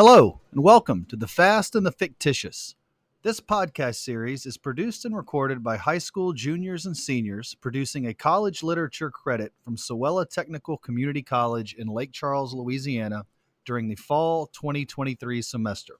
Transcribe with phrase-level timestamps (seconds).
[0.00, 2.76] Hello, and welcome to The Fast and the Fictitious.
[3.24, 8.14] This podcast series is produced and recorded by high school juniors and seniors producing a
[8.14, 13.24] college literature credit from SOWELA Technical Community College in Lake Charles, Louisiana
[13.64, 15.94] during the fall 2023 semester.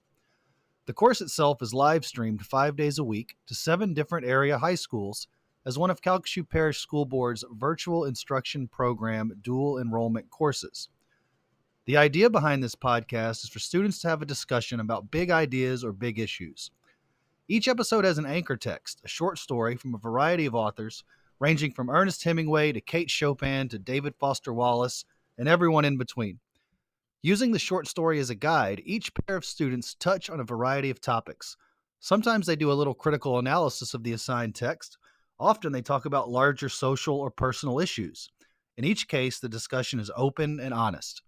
[0.87, 4.77] The course itself is live streamed five days a week to seven different area high
[4.77, 5.27] schools
[5.67, 10.89] as one of Calcasieu Parish School Board's virtual instruction program dual enrollment courses.
[11.89, 15.83] The idea behind this podcast is for students to have a discussion about big ideas
[15.83, 16.71] or big issues.
[17.49, 21.03] Each episode has an anchor text, a short story from a variety of authors,
[21.41, 25.07] ranging from Ernest Hemingway to Kate Chopin to David Foster Wallace
[25.39, 26.39] and everyone in between.
[27.23, 30.91] Using the short story as a guide, each pair of students touch on a variety
[30.91, 31.57] of topics.
[32.01, 34.99] Sometimes they do a little critical analysis of the assigned text.
[35.41, 38.29] Often they talk about larger social or personal issues.
[38.77, 41.23] In each case, the discussion is open and honest.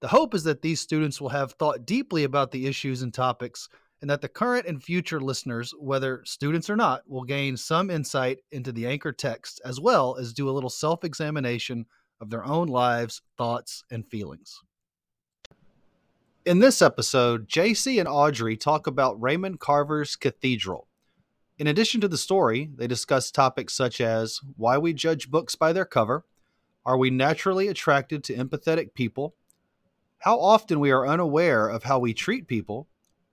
[0.00, 3.68] The hope is that these students will have thought deeply about the issues and topics,
[4.00, 8.38] and that the current and future listeners, whether students or not, will gain some insight
[8.52, 11.86] into the anchor text as well as do a little self examination
[12.20, 14.60] of their own lives, thoughts, and feelings.
[16.44, 20.86] In this episode, Jaycie and Audrey talk about Raymond Carver's Cathedral.
[21.58, 25.72] In addition to the story, they discuss topics such as why we judge books by
[25.72, 26.24] their cover,
[26.86, 29.34] are we naturally attracted to empathetic people,
[30.18, 32.88] how often we are unaware of how we treat people,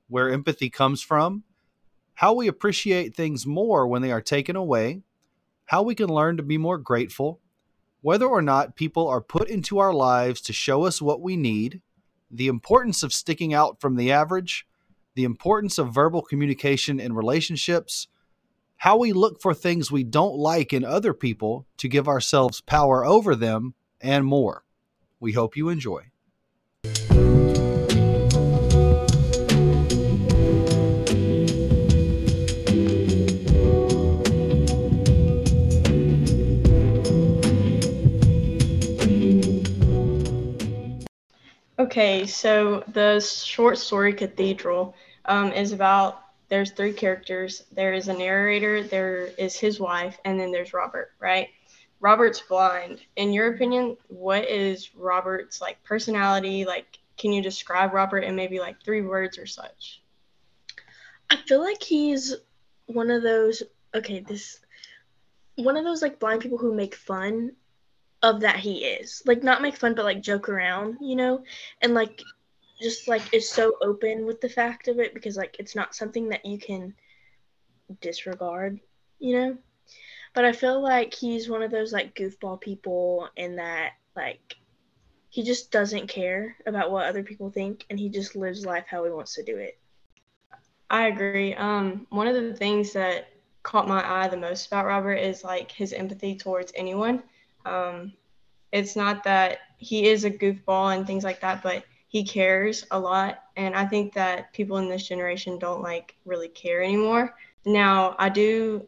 [0.07, 1.43] where empathy comes from,
[2.15, 5.01] how we appreciate things more when they are taken away,
[5.65, 7.41] how we can learn to be more grateful,
[8.01, 11.81] whether or not people are put into our lives to show us what we need,
[12.29, 14.67] the importance of sticking out from the average,
[15.15, 18.07] the importance of verbal communication in relationships,
[18.77, 23.03] how we look for things we don't like in other people to give ourselves power
[23.03, 24.65] over them, and more.
[25.19, 26.11] We hope you enjoy.
[41.85, 46.19] Okay, so the short story Cathedral um, is about
[46.49, 47.65] there's three characters.
[47.73, 51.49] There is a narrator, there is his wife, and then there's Robert, right?
[51.99, 53.01] Robert's blind.
[53.17, 56.65] In your opinion, what is Robert's like personality?
[56.65, 60.01] Like, can you describe Robert in maybe like three words or such?
[61.29, 62.33] I feel like he's
[62.87, 63.61] one of those
[63.93, 64.59] okay, this
[65.53, 67.51] one of those like blind people who make fun
[68.25, 69.21] of that he is.
[69.25, 71.43] Like not make fun but like joke around, you know?
[71.81, 72.21] And like
[72.81, 76.29] just like is so open with the fact of it because like it's not something
[76.29, 76.95] that you can
[78.01, 78.79] disregard,
[79.19, 79.57] you know?
[80.33, 84.55] But I feel like he's one of those like goofball people in that like
[85.29, 89.03] he just doesn't care about what other people think and he just lives life how
[89.05, 89.77] he wants to do it.
[90.89, 91.53] I agree.
[91.53, 93.27] Um one of the things that
[93.61, 97.23] caught my eye the most about Robert is like his empathy towards anyone.
[97.65, 98.13] Um,
[98.71, 102.99] it's not that he is a goofball and things like that, but he cares a
[102.99, 103.43] lot.
[103.57, 107.35] And I think that people in this generation don't like really care anymore.
[107.65, 108.87] Now, I do,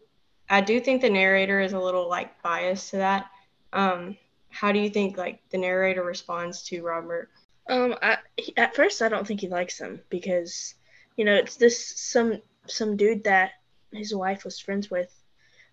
[0.49, 3.29] I do think the narrator is a little like biased to that.
[3.73, 4.17] Um,
[4.49, 7.29] how do you think like the narrator responds to Robert?
[7.69, 8.17] Um, I,
[8.55, 10.75] at first I don't think he likes him because,
[11.17, 13.51] you know, it's this some some dude that
[13.91, 15.13] his wife was friends with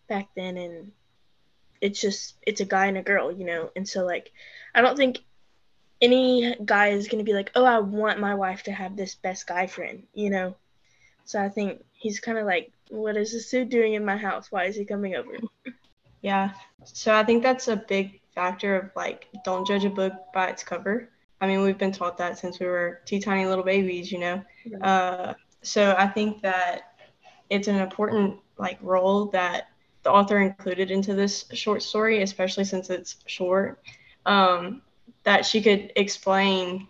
[0.08, 0.92] back then, and
[1.80, 3.70] it's just it's a guy and a girl, you know.
[3.76, 4.32] And so like
[4.74, 5.20] I don't think
[6.00, 9.46] any guy is gonna be like, oh, I want my wife to have this best
[9.46, 10.56] guy friend, you know.
[11.24, 14.52] So I think he's kind of like, what is this dude doing in my house?
[14.52, 15.38] Why is he coming over?
[16.22, 16.52] Yeah.
[16.84, 20.64] So I think that's a big factor of like, don't judge a book by its
[20.64, 21.10] cover.
[21.42, 24.42] I mean, we've been taught that since we were two tiny little babies, you know.
[24.80, 26.94] Uh, so I think that
[27.50, 29.68] it's an important like role that
[30.04, 33.82] the author included into this short story, especially since it's short,
[34.26, 34.82] um,
[35.24, 36.86] that she could explain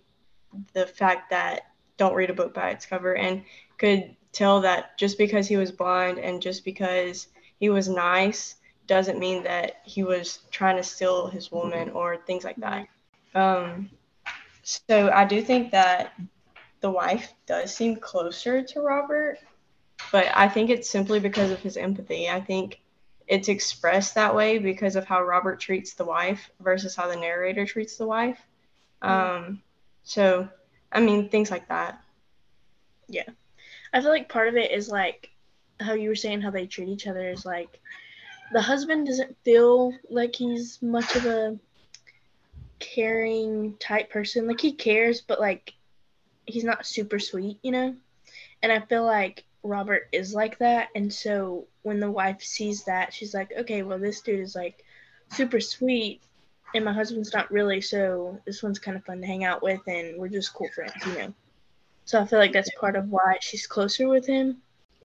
[0.73, 1.63] the fact that
[1.97, 3.43] don't read a book by its cover and
[3.79, 7.29] could tell that just because he was blind and just because
[7.61, 8.56] he was nice
[8.87, 12.87] doesn't mean that he was trying to steal his woman or things like that.
[13.35, 13.88] Um,
[14.62, 16.12] so I do think that
[16.81, 19.38] the wife does seem closer to Robert,
[20.12, 22.29] but I think it's simply because of his empathy.
[22.29, 22.81] I think
[23.26, 27.65] it's expressed that way because of how Robert treats the wife versus how the narrator
[27.65, 28.41] treats the wife.
[29.03, 29.62] Um,
[30.03, 30.49] so,
[30.93, 32.03] I mean, things like that.
[33.09, 33.29] Yeah.
[33.93, 35.31] I feel like part of it is like
[35.81, 37.81] how you were saying how they treat each other is like
[38.53, 41.59] the husband doesn't feel like he's much of a
[42.79, 44.47] caring type person.
[44.47, 45.75] Like he cares, but like
[46.47, 47.94] he's not super sweet, you know?
[48.62, 50.88] And I feel like Robert is like that.
[50.94, 54.84] And so when the wife sees that, she's like, okay, well, this dude is like
[55.32, 56.22] super sweet.
[56.75, 57.81] And my husband's not really.
[57.81, 59.81] So this one's kind of fun to hang out with.
[59.87, 61.34] And we're just cool friends, you know?
[62.05, 64.58] So I feel like that's part of why she's closer with him.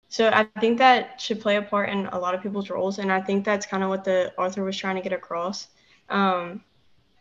[0.09, 3.11] So I think that should play a part in a lot of people's roles, and
[3.11, 5.67] I think that's kind of what the author was trying to get across.
[6.09, 6.63] Um,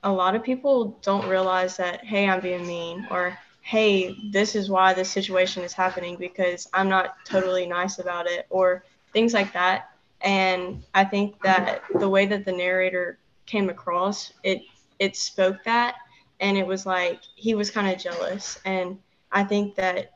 [0.03, 3.39] a lot of people don't realize that, hey, I'm being mean, or
[3.69, 8.47] hey, this is why this situation is happening because I'm not totally nice about it,
[8.49, 8.83] or
[9.13, 9.91] things like that.
[10.23, 14.63] And I think that the way that the narrator came across, it
[14.99, 15.97] it spoke that,
[16.41, 18.99] and it was like he was kind of jealous, and
[19.33, 20.13] I think that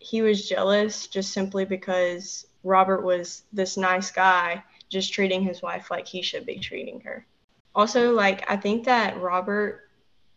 [0.00, 5.88] he was jealous just simply because Robert was this nice guy just treating his wife
[5.92, 7.24] like he should be treating her.
[7.76, 9.87] Also, like I think that Robert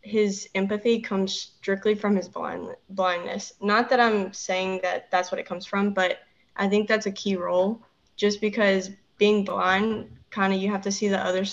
[0.01, 3.53] his empathy comes strictly from his blind blindness.
[3.62, 6.19] Not that I'm saying that that's what it comes from, but
[6.56, 7.81] I think that's a key role
[8.15, 11.45] just because being blind kind of you have to see the other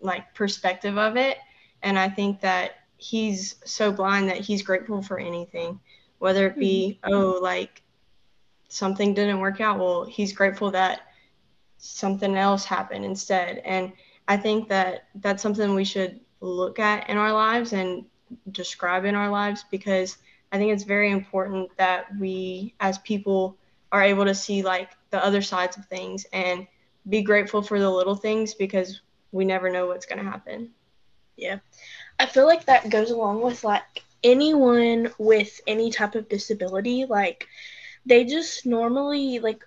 [0.00, 1.38] like perspective of it
[1.82, 5.80] and I think that he's so blind that he's grateful for anything
[6.18, 7.14] whether it be mm-hmm.
[7.14, 7.82] oh like
[8.68, 11.00] something didn't work out well he's grateful that
[11.78, 13.92] something else happened instead and
[14.26, 18.04] i think that that's something we should look at in our lives and
[18.52, 20.18] describe in our lives because
[20.52, 23.56] i think it's very important that we as people
[23.90, 26.66] are able to see like the other sides of things and
[27.08, 29.00] be grateful for the little things because
[29.32, 30.70] we never know what's going to happen.
[31.36, 31.58] Yeah.
[32.18, 37.46] I feel like that goes along with like anyone with any type of disability, like
[38.06, 39.64] they just normally like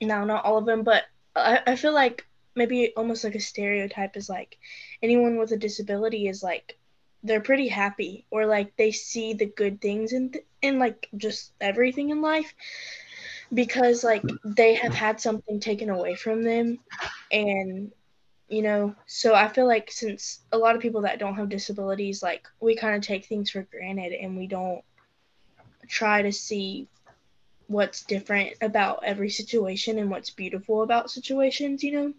[0.00, 1.04] no, not all of them, but
[1.34, 4.58] I, I feel like maybe almost like a stereotype is like
[5.02, 6.76] anyone with a disability is like
[7.22, 11.52] they're pretty happy or like they see the good things in th- in like just
[11.60, 12.54] everything in life
[13.52, 16.78] because like they have had something taken away from them
[17.32, 17.90] and
[18.48, 22.22] you know so i feel like since a lot of people that don't have disabilities
[22.22, 24.82] like we kind of take things for granted and we don't
[25.88, 26.88] try to see
[27.66, 32.12] what's different about every situation and what's beautiful about situations you know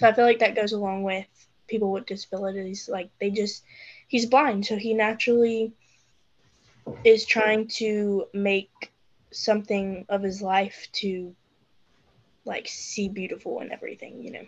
[0.00, 1.26] so i feel like that goes along with
[1.68, 3.62] people with disabilities like they just
[4.08, 5.72] he's blind so he naturally
[7.04, 8.92] is trying to make
[9.30, 11.34] something of his life to
[12.44, 14.46] like see beautiful and everything you know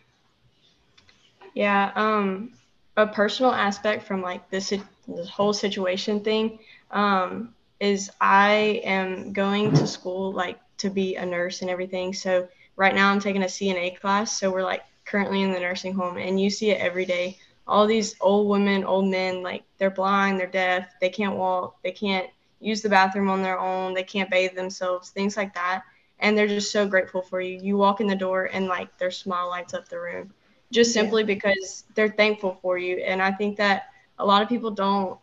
[1.55, 2.53] yeah, um,
[2.97, 4.73] a personal aspect from like this
[5.09, 6.59] this whole situation thing
[6.91, 12.15] um, is I am going to school like to be a nurse and everything.
[12.15, 14.39] So right now I'm taking a CNA class.
[14.39, 14.83] So we're like
[15.13, 17.39] currently in the nursing home, and you see it every day.
[17.69, 21.93] All these old women, old men, like they're blind, they're deaf, they can't walk, they
[21.93, 22.29] can't
[22.59, 25.83] use the bathroom on their own, they can't bathe themselves, things like that.
[26.19, 27.59] And they're just so grateful for you.
[27.63, 30.33] You walk in the door and like their smile lights up the room
[30.73, 31.27] just simply yeah.
[31.27, 32.97] because they're thankful for you.
[32.97, 33.89] And I think that
[34.19, 35.19] a lot of people don't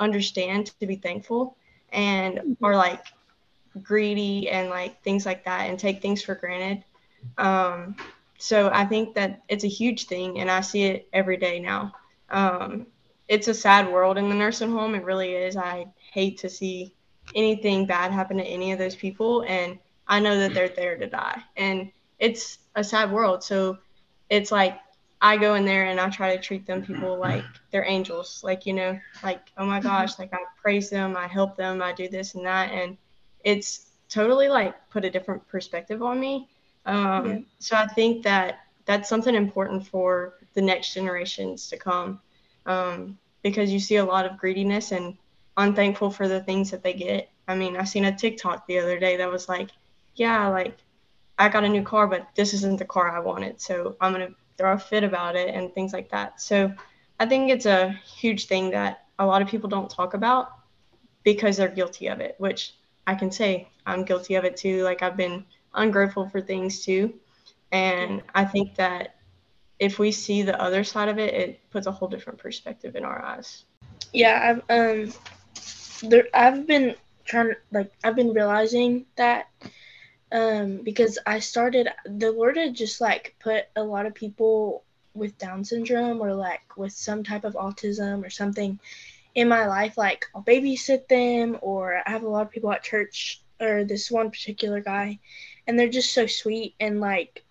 [0.00, 1.56] understand to be thankful
[1.92, 2.64] and mm-hmm.
[2.64, 3.04] are like
[3.82, 6.82] greedy and like things like that and take things for granted.
[7.38, 7.96] Um,
[8.38, 11.92] so I think that it's a huge thing and I see it every day now.
[12.30, 12.86] Um,
[13.28, 14.94] it's a sad world in the nursing home.
[14.94, 15.56] It really is.
[15.56, 16.94] I hate to see
[17.34, 19.44] anything bad happen to any of those people.
[19.48, 21.42] And I know that they're there to die.
[21.56, 23.42] And it's a sad world.
[23.42, 23.78] So
[24.30, 24.78] it's like
[25.20, 28.42] I go in there and I try to treat them people like they're angels.
[28.44, 31.92] Like, you know, like, oh my gosh, like I praise them, I help them, I
[31.92, 32.70] do this and that.
[32.72, 32.96] And
[33.44, 36.48] it's totally like put a different perspective on me.
[36.86, 37.38] Um, yeah.
[37.58, 42.20] So I think that that's something important for the next generations to come
[42.64, 45.16] um, because you see a lot of greediness and
[45.56, 47.28] unthankful for the things that they get.
[47.48, 49.70] I mean, I seen a TikTok the other day that was like,
[50.14, 50.76] yeah, like
[51.38, 53.60] I got a new car, but this isn't the car I wanted.
[53.60, 56.40] So I'm going to throw a fit about it and things like that.
[56.40, 56.72] So
[57.20, 60.50] I think it's a huge thing that a lot of people don't talk about
[61.24, 62.74] because they're guilty of it, which
[63.06, 64.82] I can say I'm guilty of it too.
[64.82, 65.44] Like I've been
[65.76, 67.14] ungrateful for things too.
[67.72, 69.16] And I think that
[69.78, 73.04] if we see the other side of it, it puts a whole different perspective in
[73.04, 73.64] our eyes.
[74.12, 75.12] Yeah, I've um
[76.02, 79.48] there I've been trying like I've been realizing that
[80.32, 85.38] um because i started the lord had just like put a lot of people with
[85.38, 88.78] down syndrome or like with some type of autism or something
[89.34, 92.82] in my life like i'll babysit them or i have a lot of people at
[92.82, 95.18] church or this one particular guy
[95.66, 97.44] and they're just so sweet and like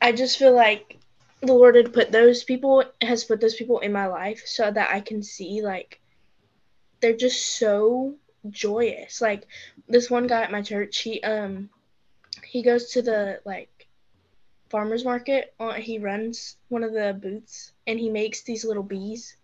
[0.00, 0.98] i just feel like
[1.40, 4.90] the lord had put those people has put those people in my life so that
[4.90, 6.00] i can see like
[7.00, 8.14] they're just so
[8.48, 9.20] joyous.
[9.20, 9.46] Like
[9.88, 11.68] this one guy at my church, he um
[12.44, 13.88] he goes to the like
[14.70, 15.54] farmers market.
[15.76, 19.36] He runs one of the booths and he makes these little bees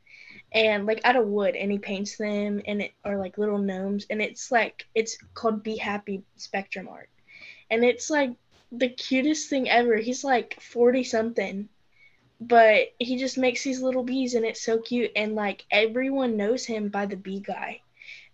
[0.53, 4.07] and like out of wood and he paints them and it are like little gnomes
[4.09, 7.11] and it's like it's called Be Happy Spectrum Art.
[7.71, 8.33] And it's like
[8.73, 9.97] the cutest thing ever.
[9.97, 11.69] He's like 40 something
[12.41, 16.65] but he just makes these little bees and it's so cute and like everyone knows
[16.65, 17.81] him by the bee guy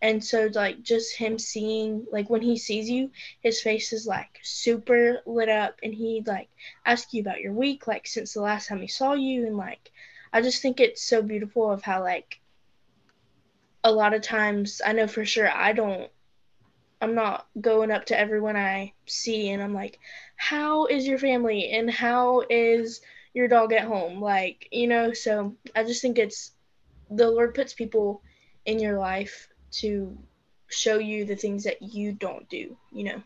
[0.03, 3.11] and so like just him seeing like when he sees you
[3.41, 6.49] his face is like super lit up and he like
[6.85, 9.91] asks you about your week like since the last time he saw you and like
[10.33, 12.41] i just think it's so beautiful of how like
[13.83, 16.11] a lot of times i know for sure i don't
[17.05, 19.99] i'm not going up to everyone i see and i'm like
[20.37, 21.71] how is your family?
[21.71, 23.01] And how is
[23.33, 24.21] your dog at home?
[24.21, 26.53] Like you know so i just think it's
[27.11, 28.23] the lord puts people
[28.67, 30.17] in your life to
[30.69, 33.23] show you the things that you don't do you know?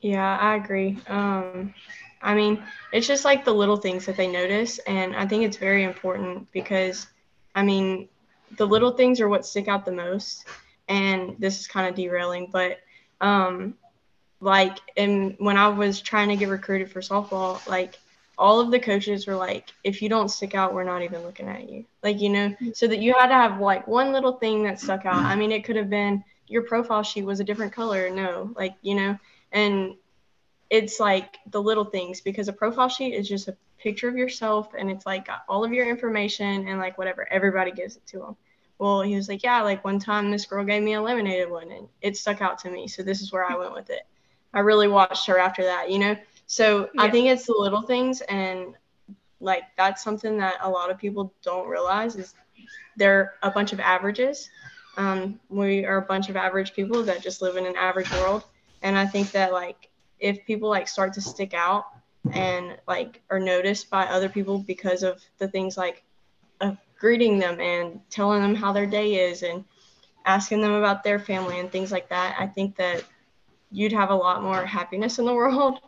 [0.00, 0.98] Yeah i agree.
[1.08, 1.74] Um
[2.22, 2.62] i mean
[2.92, 6.50] it's just like the little things that they notice and i think it's very important
[6.52, 7.06] because
[7.54, 8.08] i mean
[8.56, 10.44] the little things are what stick out the most
[10.88, 12.78] and this is kind of derailing but
[13.20, 13.74] um
[14.40, 17.98] like and when i was trying to get recruited for softball like
[18.38, 21.48] all of the coaches were like, if you don't stick out, we're not even looking
[21.48, 21.84] at you.
[22.02, 25.04] Like, you know, so that you had to have like one little thing that stuck
[25.04, 25.16] out.
[25.16, 28.08] I mean, it could have been your profile sheet was a different color.
[28.10, 29.18] No, like, you know,
[29.52, 29.96] and
[30.70, 34.72] it's like the little things because a profile sheet is just a picture of yourself
[34.78, 38.36] and it's like all of your information and like whatever everybody gives it to them.
[38.78, 41.70] Well, he was like, yeah, like one time this girl gave me a lemonade one
[41.70, 42.86] and it stuck out to me.
[42.86, 44.06] So this is where I went with it.
[44.54, 46.16] I really watched her after that, you know?
[46.46, 47.02] So yeah.
[47.02, 48.74] I think it's the little things and
[49.40, 52.34] like that's something that a lot of people don't realize is
[52.96, 54.48] they're a bunch of averages.
[54.96, 58.44] Um, we are a bunch of average people that just live in an average world.
[58.82, 61.86] And I think that like if people like start to stick out
[62.32, 66.02] and like are noticed by other people because of the things like
[66.98, 69.64] greeting them and telling them how their day is and
[70.26, 73.04] asking them about their family and things like that, I think that
[73.70, 75.80] you'd have a lot more happiness in the world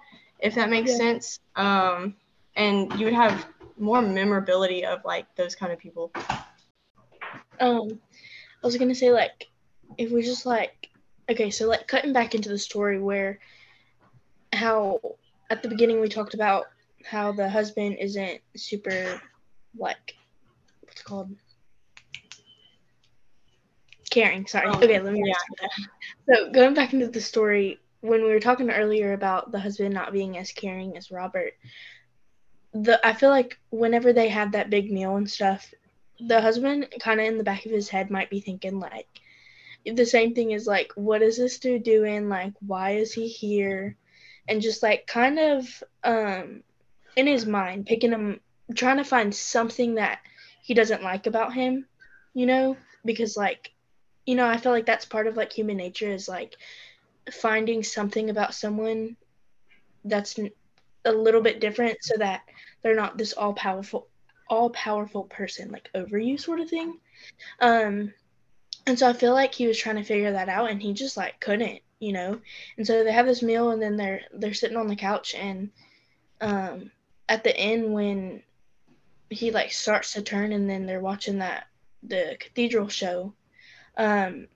[0.43, 0.97] if that makes yeah.
[0.97, 1.41] sense.
[1.57, 2.17] Um,
[2.57, 3.47] and you would have
[3.79, 6.13] more memorability of like those kind of people.
[7.61, 8.01] Um,
[8.63, 9.49] I was gonna say like
[9.99, 10.89] if we just like
[11.31, 13.39] okay, so like cutting back into the story where
[14.53, 15.01] how
[15.51, 16.67] at the beginning we talked about
[17.05, 19.21] how the husband isn't super
[19.79, 20.15] like
[21.01, 21.37] what's called
[24.11, 24.47] caring.
[24.47, 24.67] Sorry.
[24.67, 25.23] Um, okay, let me.
[25.25, 25.69] Yeah.
[26.29, 30.13] So going back into the story, when we were talking earlier about the husband not
[30.13, 31.55] being as caring as Robert,
[32.73, 35.73] the I feel like whenever they have that big meal and stuff,
[36.19, 39.09] the husband kind of in the back of his head might be thinking like
[39.87, 43.97] the same thing is like what is this dude doing like why is he here
[44.47, 46.63] and just like kind of um
[47.17, 48.41] in his mind picking him
[48.75, 50.21] trying to find something that
[50.71, 51.85] he doesn't like about him
[52.33, 52.77] you know?
[53.05, 53.73] Because like
[54.27, 56.55] you know i feel like that's part of like human nature is like
[57.33, 59.17] finding something about someone
[60.05, 60.39] that's
[61.05, 62.43] a little bit different so that
[62.83, 64.07] they're not this all powerful
[64.49, 66.99] all powerful person like over you sort of thing.
[67.61, 68.13] Um
[68.87, 71.17] and so i feel like he was trying to figure that out and he just
[71.17, 72.41] like couldn't you know?
[72.79, 75.71] And so they have this meal and then they're they're sitting on the couch and
[76.41, 76.91] um
[77.29, 78.43] at the end when
[79.31, 81.67] he like starts to turn and then they're watching that
[82.03, 83.33] the cathedral show
[83.97, 84.47] um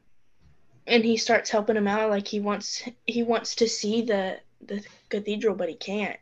[0.87, 4.85] and he starts helping him out like he wants he wants to see the the
[5.09, 6.19] cathedral but he can't.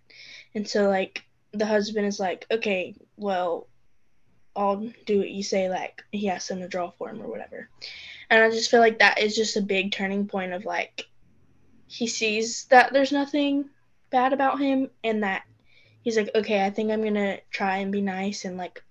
[0.54, 3.68] And so like the husband is like okay well
[4.54, 7.68] i'll do what you say like he asks him to draw for him or whatever.
[8.30, 11.06] And i just feel like that is just a big turning point of like
[11.86, 13.68] he sees that there's nothing
[14.10, 15.42] bad about him and that
[16.02, 18.82] he's like okay i think i'm gonna try and be nice and like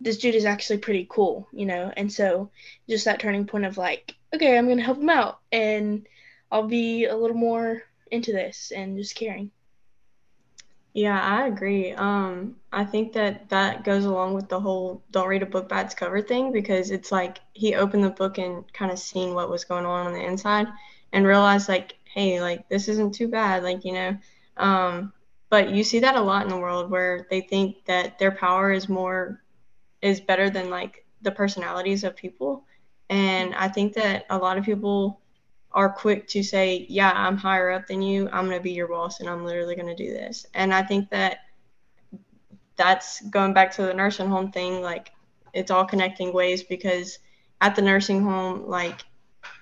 [0.00, 2.50] this dude is actually pretty cool you know and so
[2.88, 6.06] just that turning point of like okay, I'm gonna help him out, and
[6.50, 9.50] I'll be a little more into this and just caring.
[10.94, 11.92] Yeah, I agree.
[11.92, 15.82] Um, I think that that goes along with the whole "don't read a book by
[15.82, 19.50] its cover" thing because it's like he opened the book and kind of seen what
[19.50, 20.68] was going on on the inside
[21.12, 24.18] and realized like, hey, like this isn't too bad, like you know.
[24.56, 25.12] Um,
[25.52, 28.72] but you see that a lot in the world where they think that their power
[28.72, 29.42] is more
[30.00, 32.64] is better than like the personalities of people
[33.12, 35.20] and I think that a lot of people
[35.72, 38.26] are quick to say, yeah, I'm higher up than you.
[38.32, 40.46] I'm going to be your boss and I'm literally going to do this.
[40.54, 41.40] And I think that
[42.76, 44.80] that's going back to the nursing home thing.
[44.80, 45.12] Like,
[45.52, 47.18] it's all connecting ways because
[47.60, 49.04] at the nursing home, like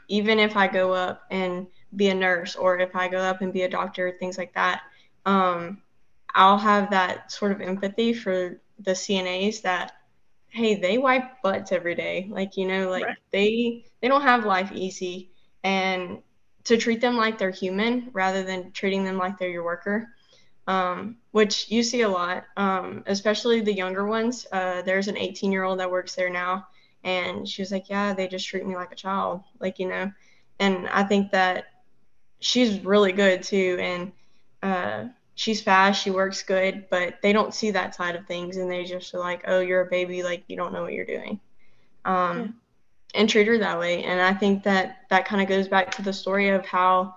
[0.07, 1.67] even if I go up and
[1.97, 4.83] be a nurse or if I go up and be a doctor, things like that,
[5.27, 5.83] um,
[6.35, 9.93] I'll have that sort of empathy for the CNAs that
[10.51, 12.29] hey, they wipe butts every day.
[12.29, 13.17] Like, you know, like right.
[13.31, 15.31] they they don't have life easy
[15.63, 16.19] and
[16.65, 20.09] to treat them like they're human rather than treating them like they're your worker.
[20.67, 24.47] Um, which you see a lot, um, especially the younger ones.
[24.53, 26.67] Uh, there's an 18 year old that works there now,
[27.03, 30.13] and she was like, Yeah, they just treat me like a child, like, you know.
[30.61, 31.67] And I think that
[32.41, 33.79] she's really good too.
[33.81, 34.13] And
[34.63, 38.71] uh, she's fast, she works good, but they don't see that side of things and
[38.71, 41.41] they just are like, oh, you're a baby, like you don't know what you're doing.
[42.05, 42.49] Um, yeah.
[43.13, 44.05] And treat her that way.
[44.05, 47.17] And I think that that kind of goes back to the story of how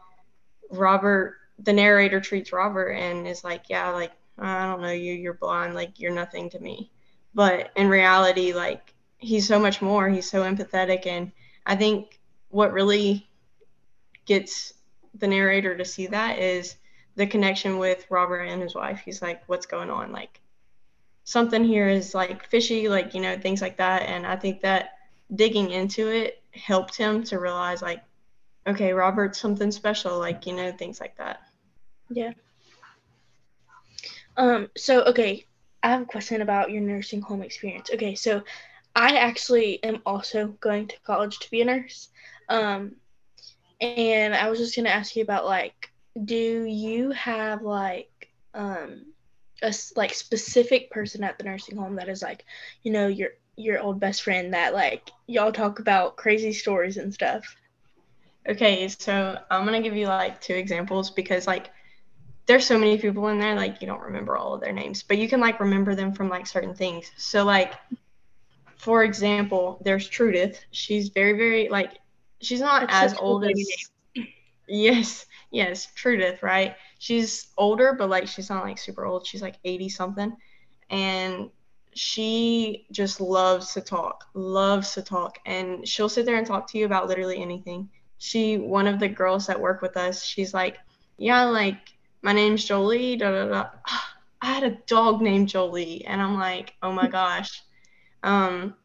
[0.72, 5.36] Robert, the narrator, treats Robert and is like, yeah, like, I don't know you, you're
[5.36, 6.90] blind, like, you're nothing to me.
[7.36, 10.10] But in reality, like, he's so much more.
[10.10, 11.06] He's so empathetic.
[11.06, 11.32] And
[11.66, 12.20] I think
[12.50, 13.28] what really
[14.26, 14.74] gets
[15.16, 16.76] the narrator to see that is
[17.16, 19.02] the connection with Robert and his wife.
[19.04, 20.12] He's like, what's going on?
[20.12, 20.40] Like,
[21.24, 24.04] something here is like fishy, like, you know, things like that.
[24.04, 24.98] And I think that
[25.34, 28.04] digging into it helped him to realize, like,
[28.68, 31.42] okay, Robert's something special, like, you know, things like that.
[32.10, 32.32] Yeah.
[34.36, 35.46] Um, so, okay,
[35.82, 37.90] I have a question about your nursing home experience.
[37.94, 38.42] Okay, so
[38.96, 42.10] I actually am also going to college to be a nurse.
[42.50, 42.96] Um,
[43.82, 45.92] and I was just going to ask you about, like,
[46.22, 49.06] do you have like um
[49.62, 52.46] a like specific person at the nursing home that is like
[52.84, 57.14] you know your your old best friend that like y'all talk about crazy stories and
[57.14, 57.56] stuff?
[58.48, 61.70] Okay so i'm gonna give you like two examples because like
[62.46, 65.18] there's so many people in there like you don't remember all of their names but
[65.18, 67.12] you can like remember them from like certain things.
[67.18, 67.74] So like
[68.78, 70.60] for example there's trudith.
[70.72, 71.94] She's very very like
[72.42, 73.92] she's not That's as old as
[74.68, 76.76] yes yes, Trudith, right?
[77.00, 79.26] She's older, but like she's not like super old.
[79.26, 80.36] She's like 80 something.
[80.90, 81.50] And
[81.94, 85.38] she just loves to talk, loves to talk.
[85.46, 87.90] And she'll sit there and talk to you about literally anything.
[88.18, 90.78] She, one of the girls that work with us, she's like,
[91.18, 93.16] yeah, like my name's Jolie.
[93.16, 93.70] Da, da, da.
[94.42, 96.04] I had a dog named Jolie.
[96.06, 97.62] And I'm like, oh my gosh.
[98.24, 98.76] Um,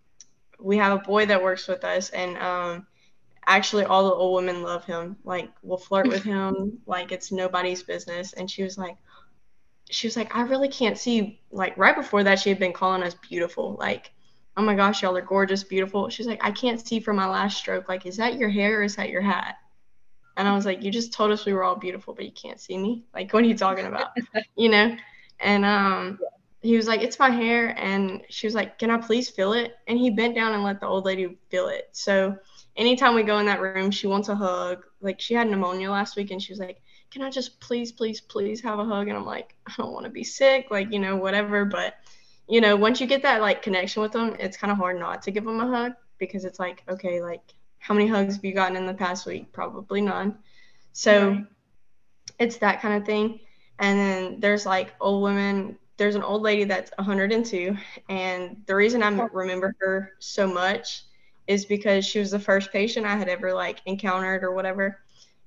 [0.60, 2.86] we have a boy that works with us and um,
[3.48, 7.82] actually all the old women love him like will flirt with him like it's nobody's
[7.82, 8.34] business.
[8.34, 8.96] And she was like
[9.90, 13.02] she was like i really can't see like right before that she had been calling
[13.02, 14.12] us beautiful like
[14.58, 16.08] oh my gosh y'all are gorgeous beautiful.
[16.10, 18.82] She's like i can't see from my last stroke like is that your hair or
[18.82, 19.56] is that your hat?
[20.36, 22.60] And i was like you just told us we were all beautiful but you can't
[22.60, 23.04] see me?
[23.14, 24.10] Like what are you talking about?
[24.56, 24.96] You know?
[25.40, 26.18] And um
[26.60, 29.76] he was like it's my hair and she was like can i please feel it?
[29.86, 31.88] And he bent down and let the old lady feel it.
[31.92, 32.36] So
[32.78, 34.86] anytime we go in that room, she wants a hug.
[35.02, 38.20] Like she had pneumonia last week and she was like, Can I just please, please,
[38.20, 39.08] please have a hug?
[39.08, 41.64] And I'm like, I don't want to be sick, like, you know, whatever.
[41.66, 41.96] But,
[42.48, 45.20] you know, once you get that like connection with them, it's kind of hard not
[45.22, 47.42] to give them a hug because it's like, okay, like,
[47.80, 49.52] how many hugs have you gotten in the past week?
[49.52, 50.38] Probably none.
[50.92, 51.44] So right.
[52.38, 53.40] it's that kind of thing.
[53.80, 55.78] And then there's like old women.
[55.96, 57.76] There's an old lady that's 102.
[58.08, 61.04] And the reason I remember her so much
[61.48, 65.00] is because she was the first patient I had ever like encountered or whatever.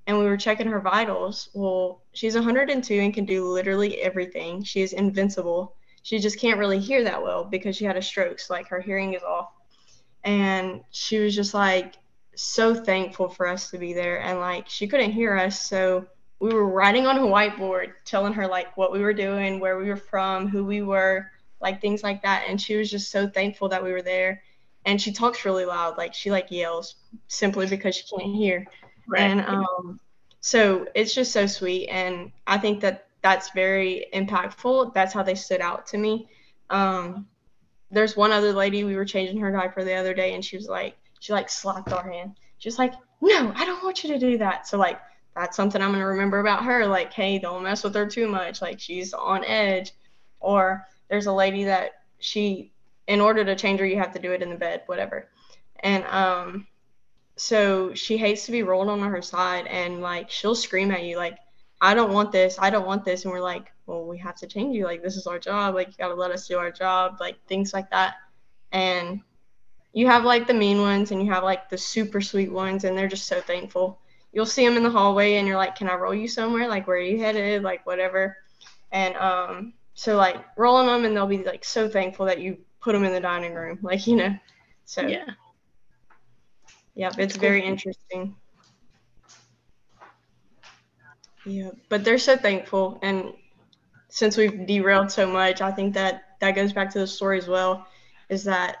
[0.08, 1.48] And we were checking her vitals.
[1.54, 4.64] Well, she's 102 and can do literally everything.
[4.64, 5.76] She is invincible.
[6.02, 8.40] She just can't really hear that well because she had a stroke.
[8.40, 9.52] So like her hearing is off.
[10.24, 11.94] And she was just like
[12.34, 14.20] so thankful for us to be there.
[14.20, 15.64] And like she couldn't hear us.
[15.64, 16.06] So
[16.40, 19.88] we were writing on a whiteboard telling her like what we were doing, where we
[19.88, 22.46] were from, who we were, like things like that.
[22.48, 24.42] And she was just so thankful that we were there
[24.84, 26.96] and she talks really loud like she like yells
[27.28, 28.66] simply because she can't hear.
[29.08, 29.22] Right.
[29.22, 30.00] and um
[30.40, 34.94] so it's just so sweet and i think that that's very impactful.
[34.94, 36.28] That's how they stood out to me.
[36.70, 37.26] Um
[37.90, 40.68] there's one other lady we were changing her diaper the other day and she was
[40.68, 42.36] like she like slapped our hand.
[42.58, 44.66] She was like no i don't want you to do that.
[44.66, 45.00] So like
[45.34, 48.28] that's something i'm going to remember about her like hey don't mess with her too
[48.28, 49.92] much like she's on edge.
[50.40, 52.72] Or there's a lady that she
[53.06, 55.28] in order to change her, you have to do it in the bed, whatever.
[55.80, 56.66] And um,
[57.36, 61.16] so she hates to be rolled on her side, and like she'll scream at you,
[61.16, 61.38] like,
[61.80, 64.46] "I don't want this, I don't want this," and we're like, "Well, we have to
[64.46, 64.84] change you.
[64.84, 65.74] Like, this is our job.
[65.74, 67.16] Like, you gotta let us do our job.
[67.20, 68.14] Like, things like that."
[68.72, 69.20] And
[69.92, 72.96] you have like the mean ones, and you have like the super sweet ones, and
[72.96, 73.98] they're just so thankful.
[74.32, 76.68] You'll see them in the hallway, and you're like, "Can I roll you somewhere?
[76.68, 77.62] Like, where are you headed?
[77.62, 78.36] Like, whatever."
[78.92, 82.92] And um, so like rolling them, and they'll be like so thankful that you put
[82.92, 84.36] them in the dining room, like you know.
[84.84, 85.26] So yeah.
[86.94, 88.36] Yep, it's very interesting.
[91.46, 93.32] Yeah, but they're so thankful, and
[94.08, 97.48] since we've derailed so much, I think that that goes back to the story as
[97.48, 97.86] well.
[98.28, 98.76] Is that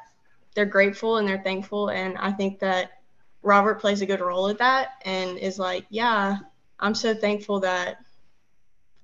[0.54, 2.90] they're grateful and they're thankful, and I think that
[3.42, 6.38] Robert plays a good role at that, and is like, yeah,
[6.78, 7.98] I'm so thankful that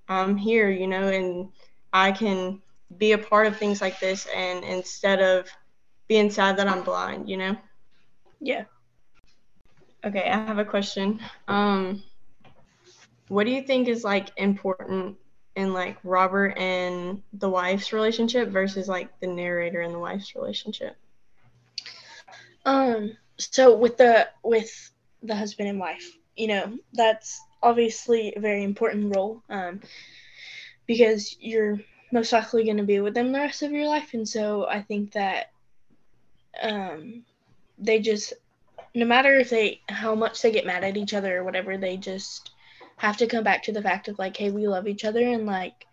[0.08, 1.48] I'm here, you know, and
[1.92, 2.60] I can
[2.96, 5.48] be a part of things like this, and instead of
[6.08, 7.56] being sad that I'm blind, you know.
[8.40, 8.64] Yeah.
[10.04, 11.20] Okay, I have a question.
[11.48, 12.02] Um,
[13.28, 15.16] what do you think is like important
[15.54, 20.96] in like Robert and the wife's relationship versus like the narrator and the wife's relationship?
[22.64, 24.90] Um, so with the with
[25.22, 29.42] the husband and wife, you know, that's obviously a very important role.
[29.50, 29.80] Um,
[30.86, 31.80] because you're
[32.12, 34.82] most likely going to be with them the rest of your life, and so I
[34.82, 35.50] think that
[36.62, 37.24] um,
[37.78, 38.32] they just
[38.94, 41.96] no matter if they how much they get mad at each other or whatever, they
[41.96, 42.50] just
[42.96, 45.46] have to come back to the fact of like, hey, we love each other and
[45.46, 45.86] like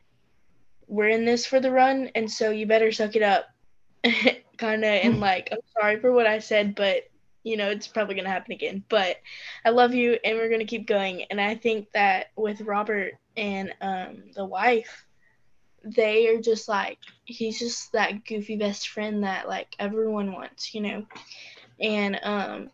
[0.88, 3.45] we're in this for the run, and so you better suck it up,
[4.58, 7.04] kind of, and like I'm sorry for what I said, but
[7.43, 8.84] you know it's probably gonna happen again.
[8.89, 9.17] But
[9.63, 11.23] I love you, and we're gonna keep going.
[11.30, 15.04] And I think that with Robert and um, the wife,
[15.85, 20.81] they are just like he's just that goofy best friend that like everyone wants, you
[20.81, 21.05] know,
[21.81, 22.69] and um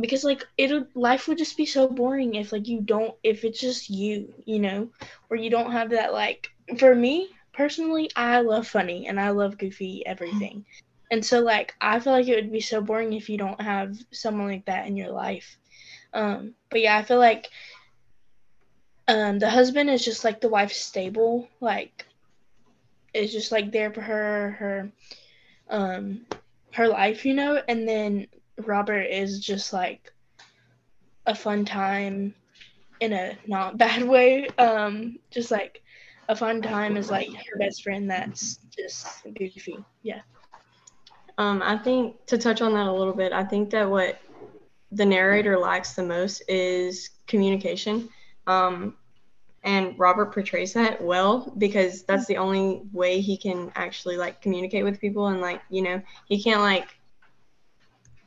[0.00, 3.60] because like it'll life would just be so boring if like you don't if it's
[3.60, 4.88] just you you know?
[5.30, 6.48] Or you don't have that like
[6.78, 10.64] for me personally i love funny and i love goofy everything.
[11.10, 13.96] And so like i feel like it would be so boring if you don't have
[14.12, 15.56] someone like that in your life.
[16.12, 17.48] Um but yeah i feel like
[19.08, 22.05] um the husband is just like the wife's stable like
[23.16, 24.90] is just like there for her her
[25.70, 26.20] um
[26.72, 28.26] her life you know and then
[28.64, 30.12] Robert is just like
[31.26, 32.34] a fun time
[33.00, 34.48] in a not bad way.
[34.58, 35.82] Um, just like
[36.28, 39.76] a fun time is like her best friend that's just goofy.
[40.02, 40.20] Yeah.
[41.38, 44.18] Um, I think to touch on that a little bit, I think that what
[44.92, 48.08] the narrator lacks the most is communication.
[48.46, 48.96] Um,
[49.66, 54.84] and Robert portrays that well because that's the only way he can actually like communicate
[54.84, 56.96] with people and like you know he can't like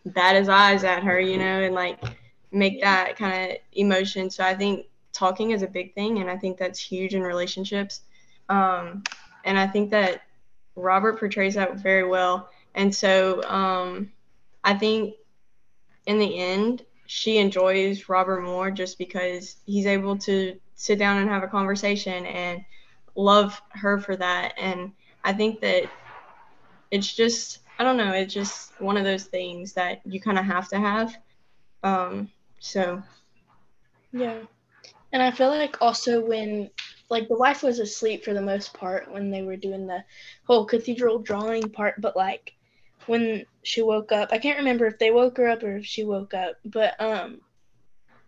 [0.06, 2.02] bat his eyes at her, you know, and like
[2.52, 4.30] make that kind of emotion.
[4.30, 8.02] So I think talking is a big thing, and I think that's huge in relationships.
[8.50, 9.04] Um,
[9.46, 10.24] and I think that
[10.76, 12.50] Robert portrays that very well.
[12.76, 14.12] And so um,
[14.64, 15.16] I think
[16.06, 21.30] in the end, she enjoys Robert more just because he's able to sit down and
[21.30, 22.64] have a conversation and
[23.14, 24.54] love her for that.
[24.58, 24.94] And
[25.26, 25.90] I think that
[26.90, 28.12] it's just I don't know.
[28.12, 31.18] It's just one of those things that you kind of have to have.
[31.84, 33.02] Um, so.
[34.12, 34.40] Yeah.
[35.14, 36.70] And I feel like also when,
[37.10, 40.04] like, the wife was asleep for the most part when they were doing the
[40.46, 42.54] whole cathedral drawing part, but like
[43.06, 46.04] when she woke up, I can't remember if they woke her up or if she
[46.04, 47.40] woke up, but, um,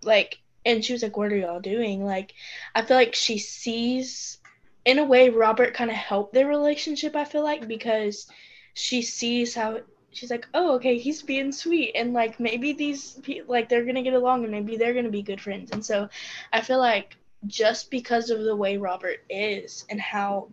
[0.03, 2.05] like, and she was like, What are y'all doing?
[2.05, 2.33] Like,
[2.75, 4.39] I feel like she sees,
[4.85, 8.27] in a way, Robert kind of helped their relationship, I feel like, because
[8.73, 9.79] she sees how
[10.11, 14.03] she's like, oh, okay, he's being sweet, and like maybe these people like they're gonna
[14.03, 15.71] get along, and maybe they're gonna be good friends.
[15.71, 16.09] And so,
[16.53, 17.15] I feel like
[17.47, 20.49] just because of the way Robert is and how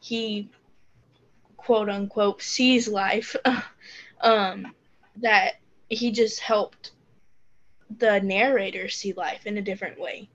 [0.00, 0.50] he
[1.56, 3.36] quote unquote sees life,
[4.20, 4.74] um,
[5.16, 5.54] that
[5.88, 6.92] he just helped
[7.98, 10.28] the narrator see life in a different way,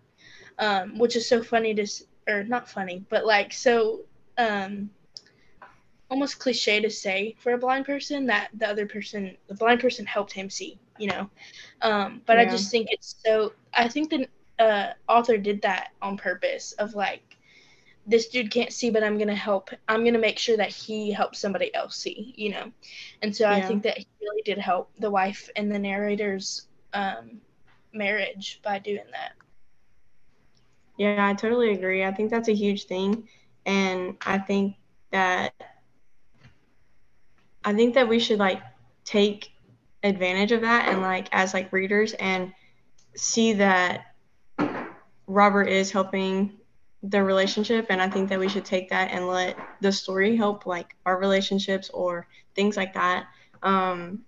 [0.57, 1.87] um, which is so funny to
[2.27, 4.01] or not funny, but like so
[4.37, 4.89] um
[6.09, 10.05] almost cliche to say for a blind person that the other person the blind person
[10.05, 11.29] helped him see you know
[11.81, 12.43] um, but yeah.
[12.43, 14.27] i just think it's so i think the
[14.59, 17.37] uh, author did that on purpose of like
[18.07, 21.39] this dude can't see but i'm gonna help i'm gonna make sure that he helps
[21.39, 22.71] somebody else see you know
[23.21, 23.55] and so yeah.
[23.55, 27.39] i think that he really did help the wife and the narrator's um,
[27.93, 29.33] marriage by doing that.
[30.97, 32.03] Yeah i totally agree.
[32.03, 33.27] I think that's a huge thing.
[33.65, 34.75] And i think
[35.11, 35.53] that
[37.63, 38.61] I think that we should like
[39.05, 39.51] take
[40.03, 42.53] advantage of that and like as like readers and
[43.15, 44.05] see that
[45.27, 46.57] Robert is helping
[47.03, 47.87] the relationship.
[47.89, 51.19] And I think that we should take that and let the story help like our
[51.19, 53.25] relationships or things like that.
[53.61, 54.23] Um,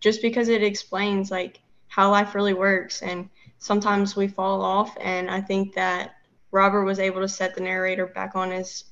[0.00, 1.60] just because it explains like
[1.96, 3.26] how life really works and
[3.58, 6.16] sometimes we fall off and I think that
[6.50, 8.84] Robert was able to set the narrator back on his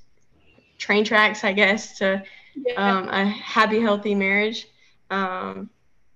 [0.79, 2.23] train tracks, I guess, to
[2.57, 2.73] yeah.
[2.77, 4.69] um, a happy, healthy marriage.
[5.11, 5.69] Um,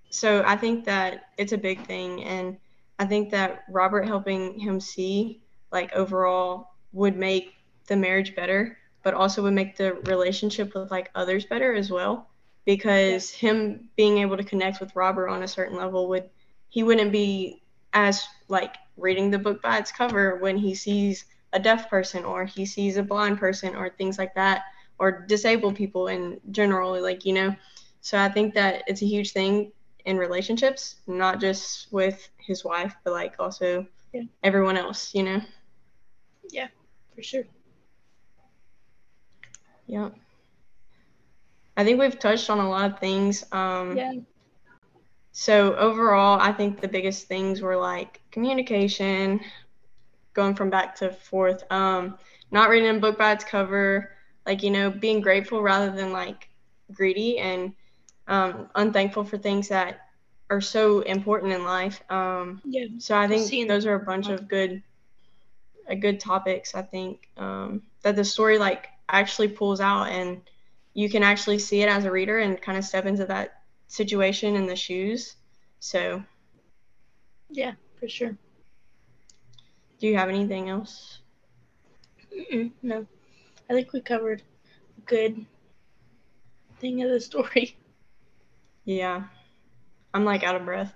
[0.09, 2.57] so I think that it's a big thing, and
[2.97, 7.53] I think that Robert helping him see like overall would make
[7.85, 12.29] the marriage better, but also would make the relationship with like others better as well.
[12.65, 13.49] Because yeah.
[13.49, 16.29] him being able to connect with Robert on a certain level would
[16.69, 17.61] he wouldn't be
[17.93, 22.45] as like reading the book by its cover when he sees a deaf person or
[22.45, 24.63] he sees a blind person or things like that
[24.99, 27.55] or disabled people in general like you know?
[28.01, 29.71] So i think that it's a huge thing
[30.05, 34.23] in relationships not just with his wife but like also yeah.
[34.43, 35.41] everyone else you know?
[36.51, 36.67] Yeah
[37.15, 37.43] for sure.
[39.87, 40.09] Yeah.
[41.75, 44.13] I think we've touched on a lot of things um yeah
[45.31, 49.39] so overall i think the biggest things were like communication
[50.33, 52.17] going from back to forth um
[52.51, 54.11] not reading a book by its cover
[54.45, 56.49] like you know being grateful rather than like
[56.93, 57.73] greedy and
[58.27, 60.01] um, unthankful for things that
[60.51, 64.47] are so important in life um, yeah so i think those are a bunch of
[64.47, 64.83] good
[65.87, 70.41] a good topics i think um, that the story like actually pulls out and
[70.93, 73.58] you can actually see it as a reader and kind of step into that
[73.89, 75.35] situation in the shoes
[75.79, 76.23] so
[77.49, 78.37] yeah for sure
[79.99, 81.19] do you have anything else
[82.33, 83.05] Mm-mm, no
[83.69, 84.41] I think we covered
[84.97, 85.45] a good
[86.79, 87.77] thing of the story.
[88.83, 89.25] Yeah.
[90.13, 90.93] I'm like out of breath.